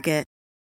Target. 0.00 0.29